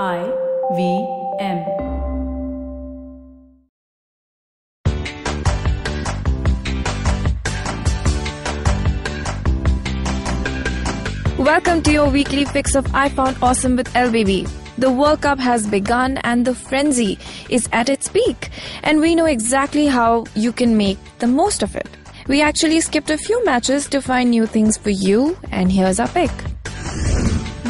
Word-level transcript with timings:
I 0.00 0.24
V 0.74 1.06
M. 1.38 1.58
Welcome 11.36 11.82
to 11.82 11.92
your 11.92 12.08
weekly 12.08 12.46
fix 12.46 12.74
of 12.74 12.86
I 12.94 13.10
Found 13.10 13.36
Awesome 13.42 13.76
with 13.76 13.92
LBB. 13.92 14.48
The 14.78 14.90
World 14.90 15.20
Cup 15.20 15.38
has 15.38 15.66
begun 15.66 16.16
and 16.24 16.46
the 16.46 16.54
frenzy 16.54 17.18
is 17.50 17.68
at 17.72 17.90
its 17.90 18.08
peak, 18.08 18.48
and 18.82 18.98
we 18.98 19.14
know 19.14 19.26
exactly 19.26 19.88
how 19.88 20.24
you 20.34 20.52
can 20.52 20.78
make 20.78 20.96
the 21.18 21.26
most 21.26 21.62
of 21.62 21.76
it. 21.76 21.90
We 22.28 22.40
actually 22.40 22.80
skipped 22.80 23.10
a 23.10 23.18
few 23.18 23.44
matches 23.44 23.88
to 23.88 24.00
find 24.00 24.30
new 24.30 24.46
things 24.46 24.78
for 24.78 24.88
you, 24.88 25.36
and 25.50 25.70
here's 25.70 26.00
our 26.00 26.08
pick. 26.08 26.30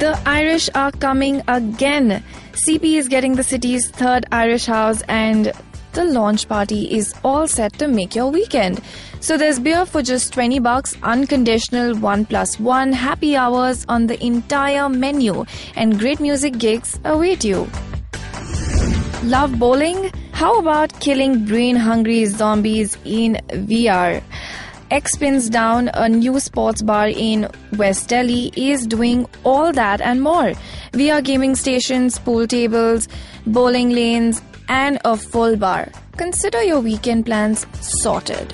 The 0.00 0.18
Irish 0.24 0.70
are 0.74 0.92
coming 0.92 1.42
again. 1.46 2.24
CP 2.66 2.94
is 2.96 3.06
getting 3.06 3.34
the 3.34 3.42
city's 3.42 3.90
third 3.90 4.24
Irish 4.32 4.64
house, 4.64 5.02
and 5.08 5.52
the 5.92 6.04
launch 6.04 6.48
party 6.48 6.90
is 6.96 7.12
all 7.22 7.46
set 7.46 7.74
to 7.74 7.86
make 7.86 8.14
your 8.14 8.28
weekend. 8.28 8.80
So 9.20 9.36
there's 9.36 9.58
beer 9.58 9.84
for 9.84 10.00
just 10.00 10.32
20 10.32 10.58
bucks, 10.60 10.96
unconditional 11.02 11.96
1 11.96 12.24
plus 12.24 12.58
1 12.58 12.94
happy 12.94 13.36
hours 13.36 13.84
on 13.90 14.06
the 14.06 14.18
entire 14.24 14.88
menu, 14.88 15.44
and 15.76 15.98
great 15.98 16.18
music 16.18 16.56
gigs 16.56 16.98
await 17.04 17.44
you. 17.44 17.68
Love 19.24 19.58
bowling? 19.58 20.10
How 20.32 20.58
about 20.60 20.98
killing 21.00 21.44
brain 21.44 21.76
hungry 21.76 22.24
zombies 22.24 22.96
in 23.04 23.38
VR? 23.50 24.22
X 24.90 25.16
Pins 25.16 25.48
Down, 25.48 25.88
a 25.94 26.08
new 26.08 26.40
sports 26.40 26.82
bar 26.82 27.08
in 27.08 27.48
West 27.76 28.08
Delhi, 28.08 28.52
is 28.56 28.88
doing 28.88 29.24
all 29.44 29.72
that 29.72 30.00
and 30.00 30.20
more. 30.20 30.52
VR 30.92 31.22
gaming 31.22 31.54
stations, 31.54 32.18
pool 32.18 32.48
tables, 32.48 33.06
bowling 33.46 33.90
lanes, 33.90 34.42
and 34.68 34.98
a 35.04 35.16
full 35.16 35.56
bar. 35.56 35.92
Consider 36.16 36.62
your 36.64 36.80
weekend 36.80 37.24
plans 37.24 37.66
sorted. 37.80 38.52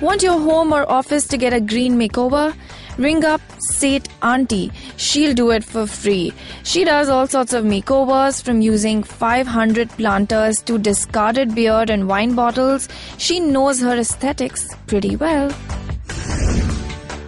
Want 0.00 0.22
your 0.22 0.38
home 0.38 0.72
or 0.72 0.88
office 0.88 1.26
to 1.28 1.36
get 1.36 1.52
a 1.52 1.60
green 1.60 1.98
makeover? 1.98 2.54
Ring 2.98 3.24
up 3.24 3.40
Sate 3.58 4.08
Auntie. 4.22 4.72
She'll 4.96 5.34
do 5.34 5.50
it 5.50 5.64
for 5.64 5.86
free. 5.86 6.32
She 6.62 6.84
does 6.84 7.08
all 7.08 7.26
sorts 7.26 7.52
of 7.52 7.64
makeovers 7.64 8.42
from 8.42 8.62
using 8.62 9.02
500 9.02 9.90
planters 9.90 10.62
to 10.62 10.78
discarded 10.78 11.54
beer 11.54 11.84
and 11.88 12.08
wine 12.08 12.34
bottles. 12.34 12.88
She 13.18 13.38
knows 13.40 13.80
her 13.80 13.96
aesthetics 13.96 14.68
pretty 14.86 15.16
well. 15.16 15.50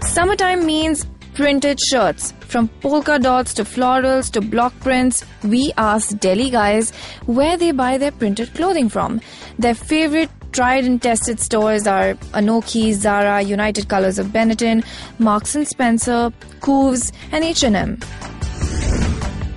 Summertime 0.00 0.64
means 0.64 1.06
printed 1.34 1.78
shirts. 1.80 2.32
From 2.41 2.69
polka 2.80 3.19
dots 3.19 3.53
to 3.55 3.62
florals 3.62 4.30
to 4.32 4.41
block 4.41 4.72
prints, 4.80 5.25
we 5.44 5.72
asked 5.77 6.19
Delhi 6.19 6.50
guys 6.50 6.91
where 7.27 7.56
they 7.56 7.72
buy 7.72 7.98
their 7.98 8.10
printed 8.10 8.55
clothing 8.55 8.88
from. 8.88 9.20
Their 9.58 9.75
favorite 9.75 10.30
tried 10.52 10.84
and 10.84 11.00
tested 11.00 11.41
stores 11.41 11.86
are 11.86 12.14
Anokhi, 12.32 12.92
Zara, 12.92 13.42
United 13.42 13.88
Colors 13.88 14.18
of 14.18 14.28
Benetton, 14.28 14.84
Marks 15.18 15.54
and 15.54 15.66
Spencer, 15.66 16.32
Koovs, 16.60 17.12
and 17.32 17.44
H&M. 17.44 17.98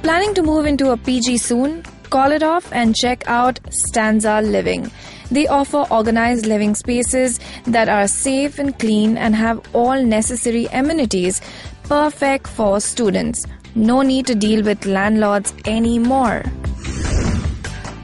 Planning 0.03 0.33
to 0.33 0.43
move 0.43 0.65
into 0.65 0.91
a 0.91 0.97
PG 0.97 1.37
soon? 1.37 1.83
Call 2.09 2.31
it 2.31 2.43
off 2.43 2.71
and 2.73 2.95
check 2.95 3.23
out 3.27 3.59
Stanza 3.69 4.41
Living. 4.41 4.91
They 5.31 5.47
offer 5.47 5.85
organized 5.89 6.45
living 6.45 6.75
spaces 6.75 7.39
that 7.63 7.87
are 7.87 8.07
safe 8.07 8.59
and 8.59 8.77
clean 8.77 9.17
and 9.17 9.33
have 9.33 9.61
all 9.73 10.03
necessary 10.03 10.65
amenities, 10.73 11.39
perfect 11.83 12.47
for 12.47 12.81
students. 12.81 13.45
No 13.75 14.01
need 14.01 14.27
to 14.27 14.35
deal 14.35 14.61
with 14.63 14.85
landlords 14.85 15.53
anymore. 15.65 16.43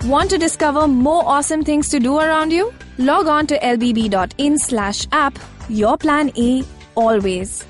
Want 0.08 0.30
to 0.30 0.38
discover 0.38 0.88
more 0.88 1.22
awesome 1.26 1.66
things 1.66 1.90
to 1.90 2.00
do 2.00 2.18
around 2.18 2.54
you? 2.54 2.74
Log 2.98 3.28
on 3.28 3.46
to 3.48 3.60
lbb.in 3.60 4.58
slash 4.58 5.06
app. 5.12 5.38
Your 5.68 5.98
plan 5.98 6.32
A 6.38 6.64
always. 6.96 7.66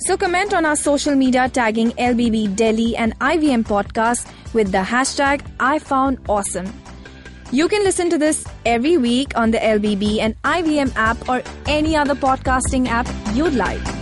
So 0.00 0.18
comment 0.18 0.52
on 0.52 0.66
our 0.66 0.76
social 0.76 1.14
media 1.14 1.48
tagging 1.48 1.92
LBB 1.92 2.56
Delhi 2.56 2.94
and 2.94 3.18
IVM 3.20 3.64
podcast 3.64 4.30
with 4.52 4.70
the 4.70 4.82
hashtag 4.82 5.40
I 5.60 5.78
found 5.78 6.18
awesome. 6.28 6.70
You 7.52 7.68
can 7.68 7.82
listen 7.84 8.10
to 8.10 8.18
this 8.18 8.44
every 8.66 8.98
week 8.98 9.34
on 9.34 9.50
the 9.50 9.58
LBB 9.58 10.18
and 10.18 10.36
IVM 10.42 10.92
app 10.94 11.26
or 11.26 11.42
any 11.64 11.96
other 11.96 12.14
podcasting 12.14 12.86
app 12.88 13.08
you'd 13.34 13.54
like. 13.54 14.01